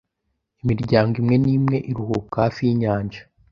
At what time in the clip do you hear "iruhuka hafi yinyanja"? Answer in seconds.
1.91-3.19